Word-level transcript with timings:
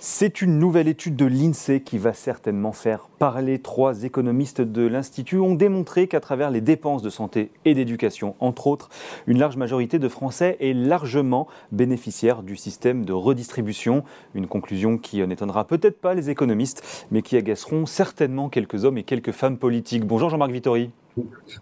C'est 0.00 0.42
une 0.42 0.60
nouvelle 0.60 0.86
étude 0.86 1.16
de 1.16 1.24
l'INSEE 1.26 1.80
qui 1.80 1.98
va 1.98 2.12
certainement 2.12 2.70
faire 2.70 3.08
parler. 3.18 3.58
Trois 3.58 4.04
économistes 4.04 4.60
de 4.60 4.86
l'Institut 4.86 5.40
ont 5.40 5.56
démontré 5.56 6.06
qu'à 6.06 6.20
travers 6.20 6.52
les 6.52 6.60
dépenses 6.60 7.02
de 7.02 7.10
santé 7.10 7.50
et 7.64 7.74
d'éducation, 7.74 8.36
entre 8.38 8.68
autres, 8.68 8.90
une 9.26 9.40
large 9.40 9.56
majorité 9.56 9.98
de 9.98 10.08
Français 10.08 10.56
est 10.60 10.72
largement 10.72 11.48
bénéficiaire 11.72 12.44
du 12.44 12.54
système 12.54 13.04
de 13.04 13.12
redistribution. 13.12 14.04
Une 14.36 14.46
conclusion 14.46 14.98
qui 14.98 15.20
n'étonnera 15.26 15.66
peut-être 15.66 16.00
pas 16.00 16.14
les 16.14 16.30
économistes, 16.30 17.06
mais 17.10 17.22
qui 17.22 17.36
agaceront 17.36 17.84
certainement 17.84 18.48
quelques 18.48 18.84
hommes 18.84 18.98
et 18.98 19.02
quelques 19.02 19.32
femmes 19.32 19.58
politiques. 19.58 20.06
Bonjour 20.06 20.30
Jean-Marc 20.30 20.52
Vittori. 20.52 20.92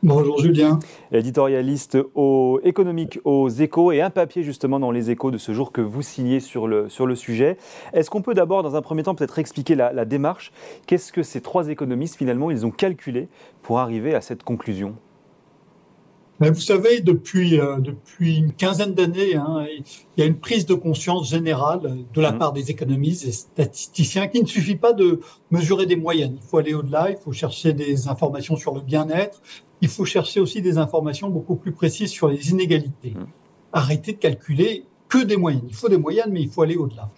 Bonjour 0.03 0.39
Julien. 0.39 0.79
Éditorialiste 1.13 1.99
économique 2.65 3.21
aux 3.25 3.49
échos 3.49 3.93
et 3.93 4.01
un 4.01 4.11
papier 4.11 4.43
justement 4.43 4.81
dans 4.81 4.91
les 4.91 5.11
échos 5.11 5.31
de 5.31 5.39
ce 5.39 5.53
jour 5.53 5.73
que 5.73 5.81
vous 5.81 6.03
signez 6.03 6.41
sur 6.41 6.67
le, 6.67 6.89
sur 6.89 7.07
le 7.07 7.15
sujet. 7.15 7.57
Est-ce 7.93 8.11
qu'on 8.11 8.23
peut 8.23 8.35
d'abord, 8.35 8.63
dans 8.63 8.77
un 8.77 8.83
premier 8.83 9.03
temps, 9.03 9.15
peut-être 9.15 9.39
expliquer 9.39 9.75
la, 9.75 9.93
la 9.93 10.05
démarche? 10.05 10.53
Qu'est-ce 10.87 11.13
que 11.13 11.23
ces 11.23 11.41
trois 11.41 11.69
économistes, 11.69 12.17
finalement, 12.17 12.51
ils 12.51 12.67
ont 12.67 12.71
calculé 12.71 13.29
pour 13.63 13.79
arriver 13.79 14.15
à 14.15 14.21
cette 14.21 14.43
conclusion? 14.43 14.97
Vous 16.41 16.61
savez, 16.61 17.01
depuis, 17.01 17.59
euh, 17.59 17.79
depuis 17.79 18.37
une 18.37 18.53
quinzaine 18.53 18.95
d'années, 18.95 19.37
hein, 19.37 19.67
il 20.17 20.21
y 20.21 20.23
a 20.23 20.27
une 20.27 20.39
prise 20.39 20.67
de 20.67 20.75
conscience 20.75 21.31
générale 21.31 22.05
de 22.13 22.21
la 22.21 22.33
mmh. 22.33 22.39
part 22.39 22.53
des 22.53 22.71
économistes 22.71 23.27
et 23.27 23.33
statisticiens 23.33 24.29
qu'il 24.29 24.43
ne 24.43 24.47
suffit 24.47 24.77
pas 24.77 24.93
de 24.93 25.21
mesurer 25.51 25.87
des 25.87 25.97
moyennes. 25.97 26.39
Il 26.41 26.47
faut 26.47 26.59
aller 26.59 26.75
au-delà, 26.75 27.11
il 27.11 27.17
faut 27.17 27.33
chercher 27.33 27.73
des 27.73 28.09
informations 28.09 28.57
sur 28.57 28.75
le 28.75 28.81
bien-être, 28.81 29.41
il 29.81 29.89
faut 29.89 30.05
chercher 30.05 30.41
aussi 30.41 30.61
des 30.61 30.79
informations 30.79 31.29
beaucoup 31.29 31.57
plus 31.57 31.73
précises 31.73 32.11
sur 32.11 32.29
les 32.29 32.51
inégalités. 32.51 33.11
Mmh. 33.11 33.27
Arrêter 33.73 34.13
de 34.13 34.19
calculer 34.19 34.85
que 35.09 35.25
des 35.25 35.37
moyennes. 35.37 35.67
Il 35.69 35.75
faut 35.75 35.89
des 35.89 35.99
moyennes, 35.99 36.31
mais 36.33 36.43
il 36.43 36.49
faut 36.49 36.63
aller 36.63 36.77
au-delà. 36.77 37.09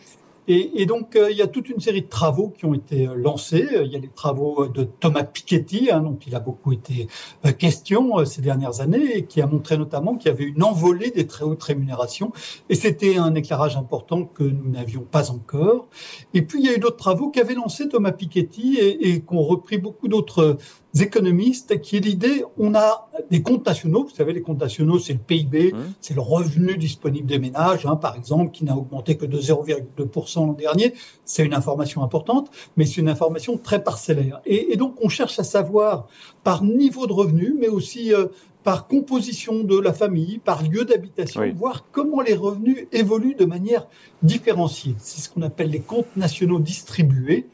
Et, 0.51 0.87
donc, 0.87 1.15
euh, 1.15 1.31
il 1.31 1.37
y 1.37 1.43
a 1.43 1.47
toute 1.47 1.69
une 1.69 1.79
série 1.79 2.01
de 2.01 2.09
travaux 2.09 2.49
qui 2.49 2.65
ont 2.65 2.73
été 2.73 3.07
euh, 3.07 3.15
lancés. 3.15 3.69
Il 3.85 3.93
y 3.93 3.97
a 3.97 3.99
les 3.99 4.09
travaux 4.09 4.67
de 4.67 4.85
Thomas 4.85 5.23
Piketty, 5.23 5.91
hein, 5.91 6.01
dont 6.01 6.19
il 6.27 6.35
a 6.35 6.41
beaucoup 6.41 6.73
été 6.73 7.07
euh, 7.45 7.53
question 7.53 8.25
ces 8.25 8.41
dernières 8.41 8.81
années, 8.81 9.19
et 9.19 9.27
qui 9.27 9.43
a 9.43 9.47
montré 9.47 9.77
notamment 9.77 10.17
qu'il 10.17 10.31
y 10.31 10.35
avait 10.35 10.45
une 10.45 10.63
envolée 10.63 11.11
des 11.11 11.27
très 11.27 11.45
hautes 11.45 11.63
rémunérations. 11.63 12.33
Et 12.71 12.77
c'était 12.77 13.19
un 13.19 13.35
éclairage 13.35 13.77
important 13.77 14.25
que 14.25 14.43
nous 14.43 14.71
n'avions 14.71 15.03
pas 15.03 15.31
encore. 15.31 15.89
Et 16.33 16.41
puis, 16.41 16.61
il 16.61 16.67
y 16.67 16.71
a 16.71 16.75
eu 16.75 16.79
d'autres 16.79 16.97
travaux 16.97 17.29
qu'avait 17.29 17.55
lancé 17.55 17.87
Thomas 17.87 18.13
Piketty 18.13 18.79
et, 18.79 19.11
et 19.11 19.21
qu'ont 19.21 19.43
repris 19.43 19.77
beaucoup 19.77 20.09
d'autres 20.09 20.57
économistes 20.99 21.79
qui 21.83 21.99
est 21.99 22.01
l'idée, 22.01 22.45
on 22.57 22.75
a 22.75 23.08
des 23.31 23.43
comptes 23.43 23.67
nationaux, 23.67 24.05
vous 24.05 24.15
savez, 24.15 24.33
les 24.33 24.43
comptes 24.43 24.61
nationaux, 24.61 24.99
c'est 24.99 25.13
le 25.13 25.19
PIB, 25.19 25.73
mmh. 25.73 25.77
c'est 26.01 26.15
le 26.15 26.21
revenu 26.21 26.77
disponible 26.77 27.27
des 27.27 27.39
ménages, 27.39 27.87
hein, 27.87 27.97
par 27.97 28.17
exemple, 28.17 28.53
qui 28.53 28.65
n'a 28.65 28.77
augmenté 28.77 29.17
que 29.17 29.27
de 29.27 29.39
0,2% 29.39 30.47
l'an 30.47 30.53
dernier. 30.53 30.95
C'est 31.25 31.45
une 31.45 31.55
information 31.55 32.03
importante, 32.03 32.51
mais 32.77 32.87
c'est 32.87 33.01
une 33.01 33.09
information 33.09 33.59
très 33.59 33.83
parcellaire. 33.83 34.41
Et, 34.47 34.77
donc, 34.77 34.95
on 35.03 35.09
cherche 35.09 35.39
à 35.39 35.45
savoir 35.45 36.07
par 36.45 36.65
niveau 36.65 37.07
de 37.07 37.13
revenu, 37.13 37.55
mais 37.59 37.69
aussi 37.69 38.15
euh, 38.15 38.27
par 38.65 38.87
composition 38.87 39.63
de 39.63 39.79
la 39.79 39.93
famille, 39.93 40.39
par 40.39 40.63
lieu 40.63 40.85
d'habitation, 40.85 41.43
voir 41.55 41.87
comment 41.93 42.21
les 42.21 42.35
revenus 42.35 42.87
évoluent 42.93 43.35
de 43.35 43.45
manière 43.45 43.87
différenciée. 44.23 44.95
C'est 44.99 45.21
ce 45.21 45.31
qu'on 45.31 45.43
appelle 45.43 45.71
les 45.71 45.81
comptes 45.81 46.17
nationaux 46.17 46.59
distribués. 46.59 47.47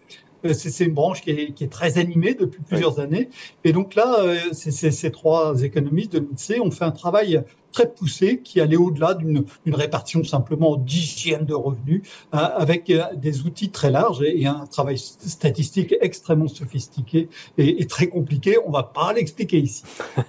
Euh, 0.44 0.52
c'est 0.52 0.84
une 0.84 0.92
branche 0.92 1.22
qui 1.22 1.30
est, 1.30 1.70
très 1.70 1.98
animée 1.98 2.34
depuis 2.34 2.62
plusieurs 2.62 3.00
années. 3.00 3.28
Et 3.64 3.72
donc 3.72 3.94
là, 3.94 4.16
euh, 4.20 4.36
ces 4.52 5.10
trois 5.10 5.62
économistes 5.62 6.12
de 6.12 6.18
l'INSEE 6.18 6.60
ont 6.60 6.70
fait 6.70 6.84
un 6.84 6.90
travail 6.90 7.42
très 7.72 7.90
poussé 7.90 8.40
qui 8.44 8.60
allait 8.60 8.76
au-delà 8.76 9.14
d'une 9.14 9.44
répartition 9.66 10.22
simplement 10.22 10.76
dixième 10.76 11.44
de 11.44 11.54
revenus, 11.54 12.02
euh, 12.32 12.38
avec 12.38 12.92
des 13.16 13.42
outils 13.42 13.70
très 13.70 13.90
larges 13.90 14.22
et, 14.22 14.46
un 14.46 14.66
travail 14.66 14.98
statistique 14.98 15.94
extrêmement 16.00 16.46
sophistiqué 16.46 17.28
et, 17.58 17.84
très 17.86 18.06
compliqué. 18.06 18.56
On 18.64 18.70
va 18.70 18.84
pas 18.84 19.12
l'expliquer 19.12 19.58
ici. 19.58 19.83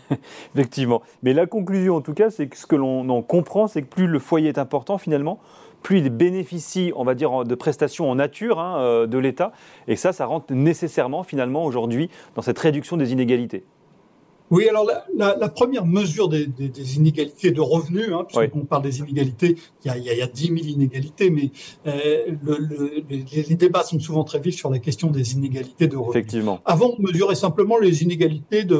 Effectivement. 0.55 1.01
Mais 1.21 1.33
la 1.33 1.45
conclusion, 1.45 1.97
en 1.97 2.01
tout 2.01 2.13
cas, 2.13 2.31
c'est 2.31 2.47
que 2.47 2.57
ce 2.57 2.65
que 2.65 2.75
l'on 2.75 3.07
en 3.09 3.21
comprend, 3.21 3.67
c'est 3.67 3.81
que 3.81 3.87
plus 3.87 4.07
le 4.07 4.19
foyer 4.19 4.49
est 4.49 4.57
important, 4.57 4.97
finalement, 4.97 5.39
plus 5.85 5.99
il 5.99 6.09
bénéficie, 6.09 6.91
on 6.95 7.03
va 7.03 7.13
dire, 7.13 7.43
de 7.43 7.53
prestations 7.53 8.09
en 8.09 8.15
nature 8.15 8.59
hein, 8.59 8.79
euh, 8.79 9.05
de 9.05 9.19
l'État. 9.19 9.51
Et 9.87 9.95
ça, 9.95 10.13
ça 10.13 10.25
rentre 10.25 10.51
nécessairement, 10.51 11.21
finalement, 11.21 11.63
aujourd'hui, 11.63 12.09
dans 12.33 12.41
cette 12.41 12.57
réduction 12.57 12.97
des 12.97 13.13
inégalités. 13.13 13.63
Oui, 14.51 14.69
alors 14.69 14.87
la, 15.17 15.49
première 15.49 15.85
mesure 15.85 16.29
des, 16.29 16.47
inégalités 16.97 17.51
de 17.51 17.61
revenus, 17.61 18.09
hein, 18.13 18.25
puisqu'on 18.27 18.65
parle 18.65 18.83
des 18.83 18.99
inégalités, 18.99 19.55
il 19.83 19.87
y, 19.87 19.89
a, 19.89 19.97
il, 19.97 20.03
y 20.03 20.21
a, 20.21 20.27
10 20.27 20.47
000 20.47 20.57
inégalités, 20.57 21.31
mais 21.31 21.51
euh, 21.87 22.35
les, 23.09 23.55
débats 23.55 23.83
sont 23.83 23.99
souvent 23.99 24.23
très 24.23 24.39
vifs 24.39 24.55
sur 24.55 24.69
la 24.69 24.77
question 24.77 25.09
des 25.09 25.33
inégalités 25.33 25.87
de 25.87 25.97
revenus. 25.97 26.15
Effectivement. 26.15 26.59
Avant, 26.65 26.93
on 26.97 27.01
mesurait 27.01 27.35
simplement 27.35 27.79
les 27.79 28.03
inégalités 28.03 28.63
de, 28.65 28.79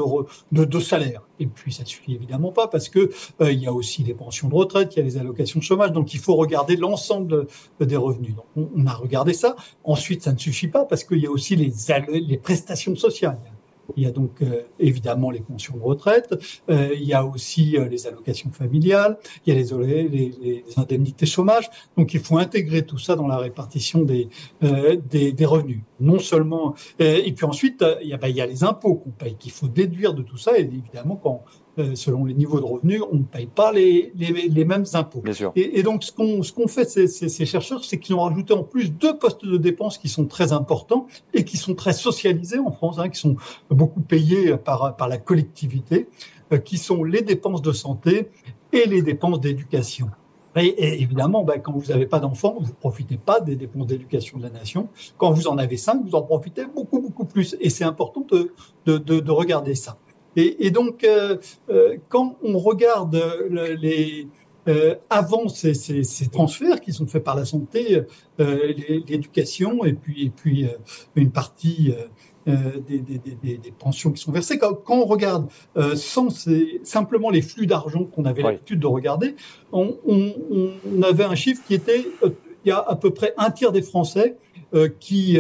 de, 0.52 0.80
salaire. 0.80 1.24
Et 1.40 1.48
puis, 1.48 1.74
ça 1.74 1.81
ne 1.81 1.88
suffit 1.88 2.14
évidemment 2.14 2.52
pas, 2.52 2.68
parce 2.68 2.90
que 2.90 3.09
euh, 3.42 3.52
il 3.52 3.59
y 3.59 3.68
a 3.68 3.74
aussi 3.74 4.04
les 4.04 4.14
pensions 4.14 4.48
de 4.48 4.56
retraite, 4.56 4.94
il 4.96 5.00
y 5.00 5.02
a 5.02 5.06
les 5.06 5.18
allocations 5.18 5.59
de 5.59 5.66
chômage, 5.66 5.92
donc 5.94 6.14
il 6.14 6.20
faut 6.20 6.36
regarder 6.36 6.75
l'ensemble 6.75 7.48
des 7.80 7.98
revenus. 7.98 8.36
Donc, 8.36 8.70
on, 8.75 8.86
a 8.86 8.94
regardé 8.94 9.34
ça. 9.34 9.56
Ensuite, 9.84 10.22
ça 10.22 10.31
ne 10.31 10.38
suffit 10.38 10.68
pas, 10.68 10.86
parce 10.86 11.04
qu'il 11.04 11.20
y 11.20 11.25
a 11.25 11.31
aussi 11.31 11.56
les, 11.56 11.74
les 12.12 12.38
prestations 12.38 12.96
sociales. 12.96 13.40
Il 13.96 14.03
y 14.03 14.06
a 14.06 14.12
donc 14.12 14.41
euh, 14.41 14.63
évidemment 14.79 15.31
les 15.31 15.41
pensions 15.41 15.78
de 15.78 15.81
retraite, 15.81 16.34
euh, 16.69 16.90
il 16.96 17.03
y 17.03 17.13
a 17.13 17.25
aussi 17.25 17.78
euh, 17.78 17.88
les 17.88 18.07
allocations 18.07 18.51
familiales, 18.51 19.18
il 19.46 19.53
y 19.53 19.57
a 19.57 19.62
les, 19.62 20.09
les, 20.09 20.29
les, 20.41 20.66
indemnités 20.78 21.25
chômage. 21.25 21.69
Donc 21.97 22.13
il 22.13 22.19
faut 22.19 22.38
intégrer 22.38 22.85
tout 22.85 22.97
ça 22.97 23.16
dans 23.16 23.28
la 23.28 23.38
répartition 23.38 24.03
des, 24.03 24.29
des, 24.62 25.31
des, 25.31 25.45
revenus. 25.45 25.81
Non 26.00 26.19
seulement 26.19 26.75
et 27.00 27.31
puis 27.31 27.45
ensuite 27.45 27.84
il 28.01 28.09
y 28.09 28.13
a, 28.13 28.18
bah, 28.18 28.29
il 28.29 28.35
y 28.35 28.41
a 28.41 28.45
les 28.45 28.63
impôts 28.63 28.95
qu'on 28.95 29.12
paye 29.12 29.35
qu'il 29.35 29.51
faut 29.51 29.68
déduire 29.68 30.13
de 30.13 30.22
tout 30.22 30.38
ça. 30.38 30.57
Et 30.57 30.62
évidemment 30.62 31.16
quand 31.16 31.44
euh, 31.78 31.94
selon 31.96 32.24
les 32.24 32.34
niveaux 32.34 32.59
de 32.59 32.66
revenus, 32.66 33.02
on 33.12 33.18
ne 33.18 33.24
paye 33.24 33.47
pas 33.47 33.74
les, 33.74 34.13
les, 34.16 34.66
mêmes 34.66 34.86
impôts. 34.94 35.24
Et, 35.56 35.84
donc, 35.84 36.03
ce 36.06 36.12
qu'ont 36.12 36.41
ce 36.41 36.53
qu'on 36.53 36.68
fait 36.68 36.90
ces, 36.90 37.08
ces, 37.08 37.46
chercheurs, 37.46 37.84
c'est 37.84 38.00
qu'ils 38.00 38.16
ont 38.16 38.22
rajouté 38.22 38.53
en 38.53 38.63
plus 38.63 38.91
deux 38.91 39.18
postes 39.18 39.46
de 39.46 39.58
dépenses 39.58 39.97
qui 39.97 40.08
sont 40.08 40.25
très 40.25 40.53
importants 40.53 41.08
et 41.34 41.44
qui 41.44 41.58
sont 41.58 41.75
très 41.75 41.91
socialisés 41.91 42.59
en 42.59 42.72
France, 42.72 42.97
hein, 42.97 43.09
qui 43.09 43.19
sont 43.19 43.36
beaucoup 43.69 44.00
payés 44.00 44.56
par, 44.56 44.96
par 44.96 45.09
la 45.09 45.18
collectivité, 45.18 46.08
euh, 46.53 46.58
qui 46.59 46.78
sont 46.78 47.03
les 47.03 47.22
dépenses 47.22 47.62
de 47.62 47.74
santé 47.74 48.30
et 48.72 48.86
les 48.86 49.02
dépenses 49.02 49.42
d'éducation. 49.42 50.07
Et, 50.56 51.02
évidemment, 51.02 51.44
ben, 51.44 51.59
quand 51.59 51.74
vous 51.74 51.92
n'avez 51.92 52.06
pas 52.06 52.19
d'enfants, 52.19 52.56
vous 52.57 52.68
ne 52.68 52.72
profitez 52.72 53.18
pas 53.18 53.42
des 53.42 53.57
dépenses 53.57 53.88
d'éducation 53.88 54.38
de 54.38 54.44
la 54.44 54.50
nation. 54.50 54.88
Quand 55.18 55.31
vous 55.31 55.47
en 55.47 55.57
avez 55.57 55.75
cinq, 55.75 56.02
vous 56.06 56.16
en 56.16 56.22
profitez 56.22 56.66
beaucoup, 56.66 57.02
beaucoup 57.02 57.25
plus. 57.25 57.57
Et 57.59 57.69
c'est 57.69 57.84
important 57.84 58.25
de, 58.31 58.53
de, 58.86 58.97
de, 58.97 59.19
de 59.19 59.31
regarder 59.31 59.75
ça. 59.75 59.97
Et, 60.35 60.66
et 60.68 60.72
donc, 60.72 61.03
euh, 61.03 61.38
euh, 61.69 61.97
quand 62.09 62.38
on 62.44 62.57
regarde 62.57 63.22
les, 63.50 64.28
euh, 64.68 64.96
avant 65.12 65.47
ces, 65.47 65.75
ces, 65.75 66.03
ces, 66.03 66.28
transferts 66.28 66.81
qui 66.81 66.91
sont 66.91 67.06
faits 67.06 67.23
par 67.23 67.35
la 67.35 67.46
santé, 67.46 68.01
euh, 68.40 68.74
l'éducation 69.07 69.85
et 69.85 69.94
puis, 69.94 70.25
et 70.25 70.29
puis 70.31 70.66
euh, 70.66 70.69
une 71.16 71.31
partie 71.31 71.94
des, 72.47 73.00
des, 73.00 73.19
des, 73.19 73.57
des, 73.57 73.72
pensions 73.72 74.12
qui 74.12 74.22
sont 74.22 74.31
versées. 74.31 74.57
Quand, 74.57 74.74
quand 74.74 74.97
on 74.97 75.06
regarde 75.06 75.47
sans 75.95 76.29
simplement 76.84 77.31
les 77.31 77.41
flux 77.41 77.66
d'argent 77.66 78.06
qu'on 78.06 78.25
avait 78.25 78.44
l'habitude 78.44 78.79
de 78.79 78.88
regarder, 78.88 79.35
on, 79.72 79.97
on, 80.07 80.31
on, 80.85 81.01
avait 81.01 81.24
un 81.24 81.34
chiffre 81.34 81.63
qui 81.66 81.74
était 81.74 82.06
il 82.24 82.69
y 82.69 82.72
a 82.72 82.78
à 82.78 82.95
peu 82.95 83.12
près 83.12 83.34
un 83.38 83.50
tiers 83.50 83.72
des 83.72 83.81
Français 83.81 84.38
qui 85.00 85.40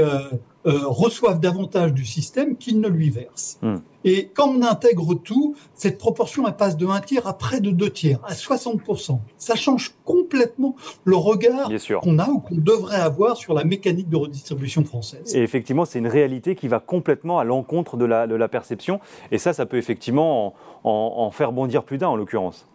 euh, 0.67 0.79
reçoivent 0.85 1.39
davantage 1.39 1.93
du 1.93 2.05
système 2.05 2.57
qu'ils 2.57 2.79
ne 2.79 2.87
lui 2.87 3.09
versent. 3.09 3.59
Hmm. 3.61 3.77
Et 4.03 4.29
quand 4.33 4.49
on 4.49 4.61
intègre 4.61 5.15
tout, 5.15 5.55
cette 5.73 5.97
proportion 5.97 6.47
elle 6.47 6.55
passe 6.55 6.77
de 6.77 6.85
un 6.85 6.99
tiers 7.01 7.25
à 7.27 7.37
près 7.37 7.59
de 7.59 7.71
deux 7.71 7.89
tiers, 7.89 8.19
à 8.23 8.33
60%. 8.33 9.19
Ça 9.37 9.55
change 9.55 9.95
complètement 10.05 10.75
le 11.03 11.15
regard 11.15 11.69
qu'on 12.01 12.19
a 12.19 12.29
ou 12.29 12.39
qu'on 12.39 12.55
devrait 12.55 12.99
avoir 12.99 13.37
sur 13.37 13.53
la 13.53 13.63
mécanique 13.63 14.09
de 14.09 14.17
redistribution 14.17 14.83
française. 14.83 15.35
Et 15.35 15.41
effectivement, 15.41 15.85
c'est 15.85 15.99
une 15.99 16.07
réalité 16.07 16.55
qui 16.55 16.67
va 16.67 16.79
complètement 16.79 17.39
à 17.39 17.43
l'encontre 17.43 17.97
de 17.97 18.05
la, 18.05 18.27
de 18.27 18.35
la 18.35 18.47
perception. 18.47 18.99
Et 19.31 19.37
ça, 19.37 19.53
ça 19.53 19.65
peut 19.65 19.77
effectivement 19.77 20.53
en, 20.83 21.13
en 21.17 21.31
faire 21.31 21.51
bondir 21.51 21.83
plus 21.83 21.97
d'un 21.97 22.09
en 22.09 22.15
l'occurrence. 22.15 22.67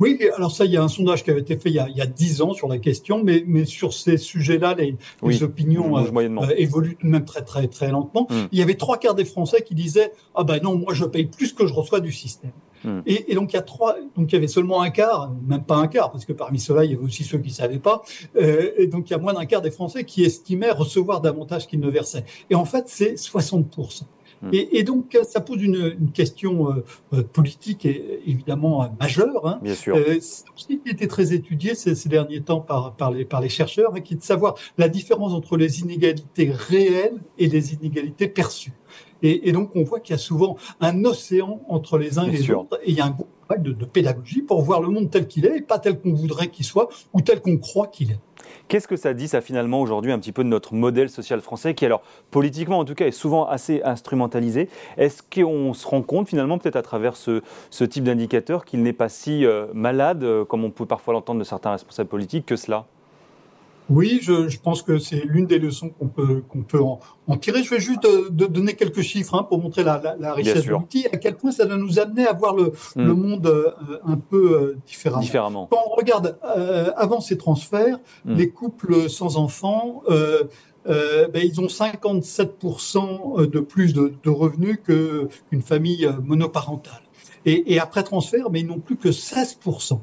Oui, 0.00 0.18
alors 0.36 0.52
ça, 0.52 0.64
il 0.64 0.70
y 0.70 0.76
a 0.76 0.82
un 0.82 0.88
sondage 0.88 1.24
qui 1.24 1.30
avait 1.30 1.40
été 1.40 1.56
fait 1.56 1.70
il 1.70 1.74
y 1.74 2.00
a, 2.00 2.06
10 2.06 2.42
ans 2.42 2.54
sur 2.54 2.68
la 2.68 2.78
question, 2.78 3.22
mais, 3.22 3.42
mais 3.46 3.64
sur 3.64 3.92
ces 3.92 4.16
sujets-là, 4.16 4.74
les, 4.74 4.96
les 5.22 5.42
opinions 5.42 5.98
euh, 5.98 6.10
euh, 6.14 6.54
évoluent 6.56 6.98
même 7.02 7.24
très 7.24 7.42
très 7.42 7.66
très 7.68 7.90
lentement. 7.90 8.26
Hmm. 8.30 8.46
Il 8.52 8.58
y 8.58 8.62
avait 8.62 8.74
trois 8.74 8.98
quarts 8.98 9.14
des 9.14 9.24
Français 9.24 9.62
qui 9.62 9.74
disaient 9.74 10.12
ah 10.34 10.44
ben 10.44 10.60
non, 10.62 10.76
moi 10.76 10.94
je 10.94 11.04
paye 11.04 11.26
plus 11.26 11.52
que 11.52 11.66
je 11.66 11.74
reçois 11.74 12.00
du 12.00 12.12
système. 12.12 12.52
Hmm. 12.84 13.00
Et, 13.06 13.32
et, 13.32 13.34
donc 13.34 13.52
il 13.52 13.56
y 13.56 13.58
a 13.58 13.62
trois, 13.62 13.96
donc 14.16 14.30
il 14.30 14.34
y 14.34 14.38
avait 14.38 14.46
seulement 14.46 14.82
un 14.82 14.90
quart, 14.90 15.32
même 15.46 15.64
pas 15.64 15.76
un 15.76 15.88
quart, 15.88 16.12
parce 16.12 16.24
que 16.24 16.32
parmi 16.32 16.60
ceux-là 16.60 16.84
il 16.84 16.92
y 16.92 16.94
avait 16.94 17.04
aussi 17.04 17.24
ceux 17.24 17.38
qui 17.38 17.50
savaient 17.50 17.80
pas. 17.80 18.02
Euh, 18.36 18.70
et 18.76 18.86
donc 18.86 19.10
il 19.10 19.12
y 19.12 19.16
a 19.16 19.18
moins 19.18 19.34
d'un 19.34 19.46
quart 19.46 19.62
des 19.62 19.72
Français 19.72 20.04
qui 20.04 20.22
estimaient 20.22 20.70
recevoir 20.70 21.20
davantage 21.20 21.66
qu'ils 21.66 21.80
ne 21.80 21.90
versaient. 21.90 22.24
Et 22.50 22.54
en 22.54 22.64
fait 22.64 22.84
c'est 22.86 23.16
60 23.16 23.76
Hmm. 24.42 24.50
Et, 24.52 24.82
donc, 24.84 25.18
ça 25.24 25.40
pose 25.40 25.62
une, 25.62 25.96
question 26.12 26.74
politique 27.32 27.84
et, 27.84 28.20
évidemment 28.26 28.88
majeure. 29.00 29.46
Hein. 29.46 29.60
Bien 29.62 29.74
sûr. 29.74 29.96
qui 30.54 30.80
a 30.86 30.90
été 30.90 31.08
très 31.08 31.32
étudié 31.32 31.74
ces, 31.74 32.08
derniers 32.08 32.40
temps 32.40 32.60
par, 32.60 32.94
par, 32.94 33.10
les, 33.10 33.24
par 33.24 33.40
les 33.40 33.48
chercheurs, 33.48 33.96
et 33.96 34.02
qui 34.02 34.14
est 34.14 34.18
de 34.18 34.22
savoir 34.22 34.54
la 34.76 34.88
différence 34.88 35.32
entre 35.32 35.56
les 35.56 35.80
inégalités 35.80 36.50
réelles 36.50 37.20
et 37.38 37.48
les 37.48 37.74
inégalités 37.74 38.28
perçues. 38.28 38.72
Et, 39.22 39.52
donc, 39.52 39.70
on 39.74 39.82
voit 39.82 40.00
qu'il 40.00 40.12
y 40.12 40.14
a 40.14 40.18
souvent 40.18 40.56
un 40.80 41.04
océan 41.04 41.60
entre 41.68 41.98
les 41.98 42.18
uns 42.18 42.26
et 42.26 42.30
les 42.30 42.50
autres, 42.50 42.78
et 42.84 42.90
il 42.90 42.96
y 42.96 43.00
a 43.00 43.06
un 43.06 43.10
gros 43.10 43.26
travail 43.48 43.64
de, 43.64 43.84
pédagogie 43.84 44.42
pour 44.42 44.62
voir 44.62 44.80
le 44.80 44.88
monde 44.88 45.10
tel 45.10 45.26
qu'il 45.26 45.44
est, 45.44 45.56
et 45.58 45.60
pas 45.60 45.78
tel 45.78 45.98
qu'on 45.98 46.12
voudrait 46.12 46.48
qu'il 46.48 46.64
soit, 46.64 46.88
ou 47.12 47.20
tel 47.20 47.40
qu'on 47.40 47.58
croit 47.58 47.88
qu'il 47.88 48.12
est. 48.12 48.20
Qu'est-ce 48.68 48.88
que 48.88 48.96
ça 48.96 49.14
dit, 49.14 49.28
ça, 49.28 49.40
finalement, 49.40 49.80
aujourd'hui, 49.80 50.12
un 50.12 50.18
petit 50.18 50.32
peu 50.32 50.44
de 50.44 50.48
notre 50.48 50.74
modèle 50.74 51.10
social 51.10 51.40
français, 51.40 51.74
qui, 51.74 51.86
alors, 51.86 52.02
politiquement, 52.30 52.78
en 52.78 52.84
tout 52.84 52.94
cas, 52.94 53.06
est 53.06 53.12
souvent 53.12 53.46
assez 53.46 53.82
instrumentalisé? 53.82 54.68
Est-ce 54.96 55.22
qu'on 55.22 55.74
se 55.74 55.86
rend 55.86 56.02
compte, 56.02 56.28
finalement, 56.28 56.58
peut-être 56.58 56.76
à 56.76 56.82
travers 56.82 57.16
ce, 57.16 57.42
type 57.84 58.04
d'indicateur, 58.04 58.64
qu'il 58.64 58.82
n'est 58.82 58.92
pas 58.92 59.08
si 59.08 59.46
euh, 59.46 59.66
malade, 59.72 60.22
euh, 60.22 60.44
comme 60.44 60.64
on 60.64 60.70
peut 60.70 60.86
parfois 60.86 61.14
l'entendre 61.14 61.38
de 61.38 61.44
certains 61.44 61.70
responsables 61.70 62.08
politiques, 62.08 62.46
que 62.46 62.56
cela? 62.56 62.86
Oui, 63.90 64.20
je, 64.22 64.48
je, 64.48 64.58
pense 64.58 64.82
que 64.82 64.98
c'est 64.98 65.22
l'une 65.24 65.46
des 65.46 65.58
leçons 65.58 65.88
qu'on 65.88 66.08
peut, 66.08 66.42
qu'on 66.48 66.62
peut 66.62 66.80
en, 66.80 67.00
en, 67.26 67.36
tirer. 67.36 67.62
Je 67.62 67.70
vais 67.70 67.80
juste 67.80 68.04
euh, 68.04 68.28
de, 68.30 68.46
donner 68.46 68.74
quelques 68.74 69.00
chiffres 69.00 69.34
hein, 69.34 69.44
pour 69.44 69.60
montrer 69.60 69.82
la, 69.82 70.00
la, 70.02 70.16
la 70.16 70.34
richesse 70.34 70.64
de 70.64 70.70
l'outil, 70.70 71.06
à 71.12 71.16
quel 71.16 71.36
point 71.36 71.52
ça 71.52 71.64
va 71.64 71.76
nous 71.76 71.98
amener 71.98 72.26
à 72.26 72.32
voir 72.32 72.54
le, 72.54 72.72
hmm. 72.96 73.06
le 73.06 73.14
monde 73.14 73.46
euh, 73.46 73.70
un 74.04 74.16
peu 74.16 74.52
euh, 74.52 74.78
différemment. 74.86 75.22
différemment. 75.22 75.68
Quand 75.70 75.82
on 75.90 75.94
regarde 75.94 76.38
avant 76.96 77.20
ces 77.20 77.38
transferts, 77.38 77.98
hmm. 78.24 78.34
les 78.34 78.50
couples 78.50 79.08
sans 79.08 79.36
enfants, 79.36 80.02
ben, 80.08 81.42
ils 81.42 81.60
ont 81.60 81.66
57% 81.66 83.46
de 83.46 83.60
plus 83.60 83.92
de, 83.94 84.12
de 84.22 84.30
revenus 84.30 84.78
qu'une 84.84 85.62
famille 85.62 86.08
monoparentale. 86.22 87.02
Et, 87.46 87.74
et, 87.74 87.78
après 87.78 88.02
transfert, 88.02 88.50
mais 88.50 88.60
ils 88.60 88.66
n'ont 88.66 88.80
plus 88.80 88.96
que 88.96 89.08
16%. 89.08 90.00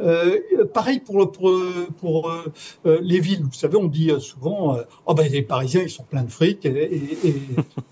Euh, 0.00 0.38
pareil 0.72 1.00
pour, 1.00 1.30
pour, 1.30 1.52
pour 1.98 2.30
euh, 2.30 2.52
euh, 2.86 2.98
les 3.02 3.20
villes. 3.20 3.42
Vous 3.42 3.52
savez, 3.52 3.76
on 3.76 3.86
dit 3.86 4.10
souvent, 4.20 4.78
oh 5.06 5.14
ben, 5.14 5.30
les 5.30 5.42
Parisiens, 5.42 5.82
ils 5.82 5.90
sont 5.90 6.04
pleins 6.04 6.22
de 6.22 6.30
fric, 6.30 6.64
et, 6.64 7.18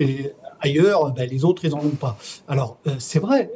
et, 0.01 0.33
ailleurs, 0.61 1.13
ben, 1.13 1.29
les 1.29 1.45
autres, 1.45 1.65
ils 1.65 1.71
n'en 1.71 1.79
ont 1.79 1.91
pas. 1.91 2.19
Alors, 2.47 2.79
c'est 2.99 3.19
vrai, 3.19 3.51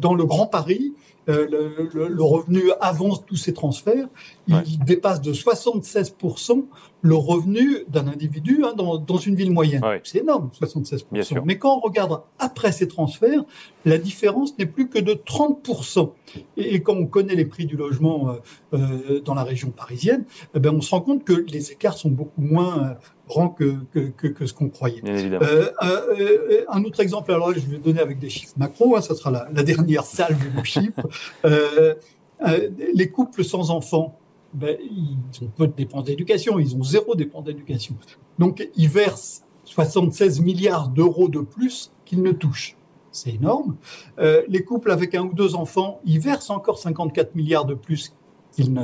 dans 0.00 0.14
le 0.14 0.24
Grand 0.24 0.46
Paris, 0.46 0.94
le, 1.26 1.90
le, 1.92 2.22
revenu 2.22 2.62
avant 2.80 3.16
tous 3.16 3.36
ces 3.36 3.52
transferts, 3.52 4.08
il 4.48 4.78
dépasse 4.84 5.20
de 5.20 5.32
76% 5.32 6.64
le 7.00 7.14
revenu 7.14 7.84
d'un 7.88 8.08
individu 8.08 8.64
hein, 8.64 8.72
dans, 8.76 8.98
dans, 8.98 9.18
une 9.18 9.34
ville 9.34 9.52
moyenne. 9.52 9.82
C'est 10.02 10.18
énorme, 10.18 10.50
76%. 10.60 11.42
Mais 11.44 11.58
quand 11.58 11.76
on 11.76 11.80
regarde 11.80 12.20
après 12.38 12.72
ces 12.72 12.88
transferts, 12.88 13.44
la 13.84 13.98
différence 13.98 14.58
n'est 14.58 14.66
plus 14.66 14.88
que 14.88 14.98
de 14.98 15.12
30%. 15.12 16.10
Et, 16.56 16.74
et, 16.74 16.82
quand 16.82 16.94
on 16.94 17.06
connaît 17.06 17.34
les 17.34 17.44
prix 17.44 17.66
du 17.66 17.76
logement 17.76 18.30
euh, 18.30 18.32
euh, 18.74 19.20
dans 19.20 19.34
la 19.34 19.44
région 19.44 19.70
parisienne, 19.70 20.24
eh 20.54 20.60
ben 20.60 20.74
on 20.74 20.80
se 20.80 20.90
rend 20.90 21.00
compte 21.00 21.24
que 21.24 21.32
les 21.32 21.72
écarts 21.72 21.96
sont 21.96 22.10
beaucoup 22.10 22.42
moins 22.42 22.96
euh, 23.28 23.34
grands 23.34 23.48
que, 23.48 23.76
que, 23.92 24.26
que, 24.26 24.46
ce 24.46 24.54
qu'on 24.54 24.68
croyait. 24.68 25.02
Euh, 25.04 25.70
euh, 25.82 26.64
un 26.68 26.84
autre 26.84 27.00
exemple, 27.00 27.32
alors 27.32 27.52
je 27.52 27.60
vais 27.60 27.78
donner 27.78 28.00
avec 28.00 28.18
des 28.18 28.30
chiffres 28.30 28.54
macro, 28.56 28.96
hein, 28.96 29.00
ça 29.00 29.14
sera 29.14 29.30
la, 29.30 29.48
la 29.52 29.62
dernière 29.62 30.04
salle 30.04 30.36
de 30.36 30.64
chiffres. 30.64 31.08
les 32.94 33.10
couples 33.10 33.44
sans 33.44 33.70
enfants, 33.70 34.18
ben, 34.54 34.76
ils 34.80 35.44
ont 35.44 35.48
peu 35.48 35.66
de 35.66 35.72
dépenses 35.72 36.04
d'éducation, 36.04 36.58
ils 36.58 36.74
ont 36.76 36.82
zéro 36.82 37.14
dépense 37.14 37.44
d'éducation. 37.44 37.94
Donc, 38.38 38.68
ils 38.76 38.88
versent 38.88 39.44
76 39.64 40.40
milliards 40.40 40.88
d'euros 40.88 41.28
de 41.28 41.40
plus 41.40 41.92
qu'ils 42.04 42.22
ne 42.22 42.32
touchent. 42.32 42.76
C'est 43.12 43.34
énorme. 43.34 43.76
Euh, 44.18 44.42
les 44.48 44.62
couples 44.62 44.90
avec 44.90 45.14
un 45.14 45.22
ou 45.24 45.34
deux 45.34 45.54
enfants, 45.54 46.00
ils 46.04 46.20
versent 46.20 46.50
encore 46.50 46.78
54 46.78 47.34
milliards 47.34 47.64
de 47.64 47.74
plus 47.74 48.14
qu'ils 48.58 48.72
ne, 48.72 48.82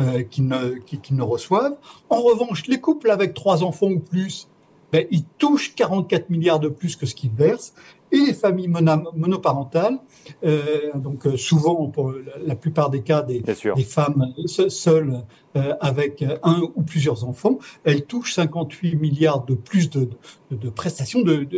euh, 0.00 0.22
ne, 0.38 1.16
ne 1.16 1.22
reçoivent. 1.22 1.76
En 2.10 2.22
revanche, 2.22 2.66
les 2.68 2.80
couples 2.80 3.10
avec 3.10 3.34
trois 3.34 3.64
enfants 3.64 3.90
ou 3.90 3.98
plus, 3.98 4.48
ben, 4.92 5.04
ils 5.10 5.24
touchent 5.38 5.74
44 5.74 6.30
milliards 6.30 6.60
de 6.60 6.68
plus 6.68 6.94
que 6.94 7.06
ce 7.06 7.14
qu'ils 7.16 7.32
versent 7.32 7.74
et 8.12 8.18
les 8.18 8.34
familles 8.34 8.68
monoparentales, 8.68 9.98
euh, 10.44 10.92
donc 10.94 11.26
euh, 11.26 11.36
souvent 11.36 11.88
pour 11.88 12.14
la, 12.44 12.54
plupart 12.54 12.88
des 12.88 13.02
cas 13.02 13.22
des, 13.22 13.40
des 13.40 13.82
femmes 13.82 14.32
seules 14.46 15.22
euh, 15.56 15.74
avec 15.80 16.24
un 16.44 16.60
ou 16.76 16.82
plusieurs 16.82 17.24
enfants, 17.24 17.58
elles 17.82 18.04
touchent 18.04 18.34
58 18.34 18.94
milliards 18.94 19.44
de 19.44 19.54
plus 19.54 19.90
de, 19.90 20.08
de, 20.52 20.56
de 20.56 20.70
prestations 20.70 21.22
de, 21.22 21.48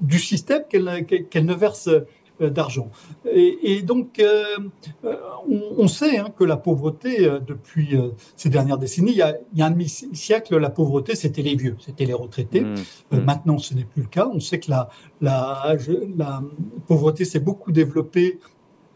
du 0.00 0.18
système 0.20 0.62
qu'elles 0.70 1.04
qu'elles 1.06 1.46
ne 1.46 1.54
versent 1.54 1.90
d'argent. 2.48 2.90
Et, 3.32 3.82
donc, 3.82 4.18
euh, 4.18 4.44
euh, 5.04 5.16
on, 5.76 5.88
sait 5.88 6.18
hein, 6.18 6.28
que 6.36 6.44
la 6.44 6.56
pauvreté, 6.56 7.28
depuis 7.46 7.96
ces 8.36 8.48
dernières 8.48 8.78
décennies, 8.78 9.12
il 9.12 9.16
y 9.16 9.22
a, 9.22 9.36
il 9.54 9.62
un 9.62 9.70
demi-siècle, 9.70 10.56
la 10.56 10.70
pauvreté, 10.70 11.14
c'était 11.14 11.42
les 11.42 11.56
vieux, 11.56 11.76
c'était 11.80 12.06
les 12.06 12.14
retraités. 12.14 12.62
Mmh, 12.62 12.74
mmh. 13.12 13.18
maintenant, 13.18 13.58
ce 13.58 13.74
n'est 13.74 13.84
plus 13.84 14.02
le 14.02 14.08
cas. 14.08 14.28
On 14.32 14.40
sait 14.40 14.58
que 14.58 14.70
la, 14.70 14.88
la, 15.20 15.76
la 16.16 16.42
pauvreté 16.86 17.24
s'est 17.24 17.40
beaucoup 17.40 17.72
développée 17.72 18.38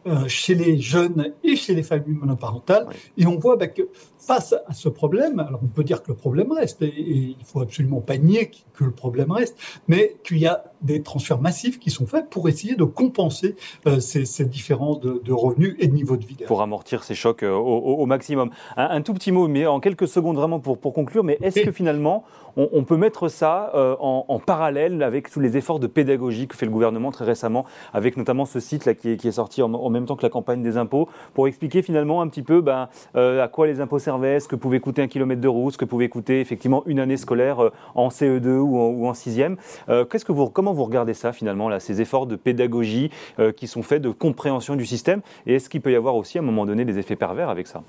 euh, 0.06 0.28
chez 0.28 0.54
les 0.54 0.78
jeunes 0.78 1.32
et 1.42 1.56
chez 1.56 1.74
les 1.74 1.82
familles 1.82 2.16
monoparentales. 2.16 2.86
Et 3.16 3.26
on 3.26 3.38
voit 3.38 3.56
bah, 3.56 3.68
que 3.68 3.88
face 4.18 4.54
à 4.66 4.74
ce 4.74 4.88
problème, 4.88 5.38
alors 5.40 5.60
on 5.62 5.66
peut 5.66 5.84
dire 5.84 6.02
que 6.02 6.08
le 6.08 6.16
problème 6.16 6.52
reste, 6.52 6.82
et, 6.82 6.92
il 6.96 7.44
faut 7.44 7.60
absolument 7.60 8.00
pas 8.00 8.18
nier 8.18 8.50
que 8.74 8.84
le 8.84 8.90
problème 8.90 9.30
reste, 9.30 9.56
mais 9.88 10.16
qu'il 10.24 10.38
y 10.38 10.46
a 10.46 10.64
des 10.82 11.02
transferts 11.02 11.40
massifs 11.40 11.78
qui 11.78 11.90
sont 11.90 12.06
faits 12.06 12.28
pour 12.28 12.48
essayer 12.48 12.74
de 12.74 12.84
compenser 12.84 13.56
euh, 13.86 14.00
ces, 14.00 14.24
ces, 14.24 14.44
différences 14.44 15.00
de, 15.00 15.22
de, 15.24 15.32
revenus 15.32 15.76
et 15.78 15.86
de 15.86 15.94
niveau 15.94 16.16
de 16.16 16.24
vie. 16.24 16.36
Pour 16.46 16.62
amortir 16.62 17.04
ces 17.04 17.14
chocs 17.14 17.42
euh, 17.42 17.52
au, 17.52 17.78
au, 17.96 18.06
maximum. 18.06 18.50
Un, 18.76 18.90
un, 18.90 19.02
tout 19.02 19.14
petit 19.14 19.32
mot, 19.32 19.48
mais 19.48 19.66
en 19.66 19.80
quelques 19.80 20.08
secondes 20.08 20.36
vraiment 20.36 20.60
pour, 20.60 20.78
pour 20.78 20.92
conclure, 20.92 21.24
mais 21.24 21.38
est-ce 21.40 21.60
que 21.60 21.72
finalement 21.72 22.24
on, 22.56 22.84
peut 22.84 22.96
mettre 22.96 23.28
ça 23.28 23.72
en, 23.74 24.24
en, 24.28 24.38
parallèle 24.38 25.02
avec 25.02 25.30
tous 25.30 25.40
les 25.40 25.56
efforts 25.56 25.80
de 25.80 25.86
pédagogie 25.86 26.46
que 26.46 26.56
fait 26.56 26.66
le 26.66 26.72
gouvernement 26.72 27.10
très 27.10 27.24
récemment, 27.24 27.64
avec 27.92 28.16
notamment 28.16 28.44
ce 28.44 28.60
site 28.60 28.84
là 28.84 28.94
qui 28.94 29.10
est, 29.10 29.30
sorti 29.32 29.62
en, 29.62 29.90
même 29.90 30.06
temps 30.06 30.16
que 30.16 30.22
la 30.22 30.30
campagne 30.30 30.62
des 30.62 30.76
impôts, 30.76 31.08
pour 31.34 31.48
expliquer 31.48 31.82
finalement 31.82 32.20
un 32.20 32.28
petit 32.28 32.42
peu 32.42 32.60
ben, 32.60 32.88
euh, 33.16 33.42
à 33.42 33.48
quoi 33.48 33.66
les 33.66 33.80
impôts 33.80 33.98
servaient, 33.98 34.40
ce 34.40 34.48
que 34.48 34.56
pouvait 34.56 34.80
coûter 34.80 35.02
un 35.02 35.08
kilomètre 35.08 35.40
de 35.40 35.48
route, 35.48 35.72
ce 35.72 35.78
que 35.78 35.84
pouvait 35.84 36.08
coûter 36.08 36.40
effectivement 36.40 36.82
une 36.86 37.00
année 37.00 37.16
scolaire 37.16 37.62
euh, 37.62 37.70
en 37.94 38.08
CE2 38.08 38.48
ou 38.58 38.78
en, 38.78 38.88
ou 38.88 39.06
en 39.06 39.14
sixième. 39.14 39.56
Euh, 39.88 40.04
qu'est-ce 40.04 40.24
que 40.24 40.32
vous, 40.32 40.48
comment 40.48 40.72
vous 40.72 40.84
regardez 40.84 41.14
ça 41.14 41.32
finalement, 41.32 41.68
là, 41.68 41.80
ces 41.80 42.00
efforts 42.00 42.26
de 42.26 42.36
pédagogie 42.36 43.10
qui 43.56 43.66
sont 43.66 43.82
faits 43.82 44.02
de 44.02 44.10
compréhension 44.10 44.76
du 44.76 44.86
système? 44.86 45.20
Et 45.46 45.54
est-ce 45.54 45.68
qu'il 45.68 45.80
peut 45.80 45.92
y 45.92 45.96
avoir 45.96 46.16
aussi 46.16 46.38
à 46.38 46.40
un 46.40 46.44
moment 46.44 46.66
donné 46.66 46.84
des 46.84 46.98
effets 46.98 47.16
pervers 47.16 47.48
avec 47.48 47.66
ça? 47.66 47.82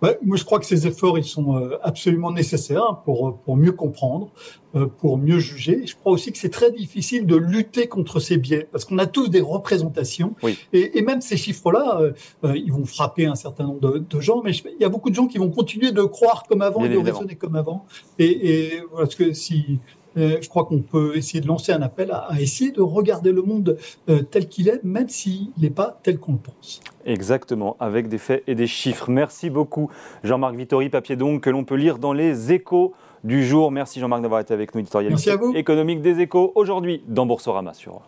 Moi, 0.00 0.36
je 0.36 0.44
crois 0.44 0.58
que 0.58 0.66
ces 0.66 0.86
efforts, 0.86 1.18
ils 1.18 1.24
sont 1.24 1.56
euh, 1.56 1.78
absolument 1.82 2.30
nécessaires 2.30 3.00
pour, 3.04 3.38
pour 3.38 3.56
mieux 3.56 3.72
comprendre, 3.72 4.30
euh, 4.74 4.86
pour 4.86 5.18
mieux 5.18 5.38
juger. 5.38 5.86
Je 5.86 5.96
crois 5.96 6.12
aussi 6.12 6.30
que 6.32 6.38
c'est 6.38 6.50
très 6.50 6.70
difficile 6.70 7.26
de 7.26 7.36
lutter 7.36 7.88
contre 7.88 8.20
ces 8.20 8.36
biais, 8.36 8.68
parce 8.70 8.84
qu'on 8.84 8.98
a 8.98 9.06
tous 9.06 9.28
des 9.28 9.40
représentations. 9.40 10.34
Et, 10.72 10.98
et, 10.98 11.02
même 11.02 11.20
ces 11.20 11.36
chiffres-là, 11.36 12.00
euh, 12.00 12.56
ils 12.56 12.72
vont 12.72 12.84
frapper 12.84 13.26
un 13.26 13.34
certain 13.34 13.64
nombre 13.64 13.80
de, 13.80 13.98
de, 13.98 14.20
gens, 14.20 14.42
mais 14.44 14.52
il 14.52 14.80
y 14.80 14.84
a 14.84 14.88
beaucoup 14.88 15.10
de 15.10 15.14
gens 15.14 15.26
qui 15.26 15.38
vont 15.38 15.50
continuer 15.50 15.90
de 15.92 16.02
croire 16.02 16.44
comme 16.48 16.62
avant 16.62 16.84
et 16.84 16.88
de 16.88 16.98
raisonner 16.98 17.34
comme 17.34 17.56
avant. 17.56 17.84
Et, 18.18 18.48
et 18.50 18.82
parce 18.96 19.14
que 19.14 19.32
si 19.32 19.78
euh, 20.07 20.07
je 20.40 20.48
crois 20.48 20.64
qu'on 20.64 20.80
peut 20.80 21.16
essayer 21.16 21.40
de 21.40 21.46
lancer 21.46 21.72
un 21.72 21.82
appel 21.82 22.10
à, 22.10 22.28
essayer 22.40 22.70
de 22.70 22.80
regarder 22.80 23.32
le 23.32 23.42
monde 23.42 23.76
euh, 24.08 24.22
tel 24.22 24.48
qu'il 24.48 24.68
est, 24.68 24.82
même 24.84 25.08
s'il 25.08 25.48
n'est 25.58 25.70
pas 25.70 25.98
tel 26.02 26.18
qu'on 26.18 26.32
le 26.32 26.38
pense. 26.38 26.80
Exactement, 27.06 27.76
avec 27.80 28.08
des 28.08 28.18
faits 28.18 28.42
et 28.46 28.54
des 28.54 28.66
chiffres. 28.66 29.10
Merci 29.10 29.50
beaucoup 29.50 29.90
Jean-Marc 30.24 30.54
Vittori, 30.54 30.88
papier 30.88 31.16
donc 31.16 31.42
que 31.42 31.50
l'on 31.50 31.64
peut 31.64 31.76
lire 31.76 31.98
dans 31.98 32.12
les 32.12 32.52
échos 32.52 32.94
du 33.24 33.44
jour. 33.44 33.70
Merci 33.70 34.00
Jean-Marc 34.00 34.22
d'avoir 34.22 34.40
été 34.40 34.54
avec 34.54 34.74
nous, 34.74 34.80
éditorialiste 34.80 35.30
économique 35.54 36.02
des 36.02 36.20
échos, 36.20 36.52
aujourd'hui 36.54 37.02
dans 37.06 37.26
Boursorama 37.26 37.74
sur 37.74 38.02